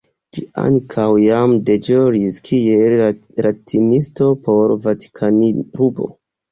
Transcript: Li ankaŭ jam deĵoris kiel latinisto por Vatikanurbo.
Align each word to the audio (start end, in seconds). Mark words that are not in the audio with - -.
Li 0.35 0.43
ankaŭ 0.61 1.05
jam 1.23 1.53
deĵoris 1.67 2.41
kiel 2.49 2.97
latinisto 3.49 4.35
por 4.49 4.79
Vatikanurbo. 4.89 6.15